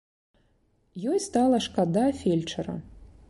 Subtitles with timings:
[1.11, 2.75] Ёй стала шкада фельчара.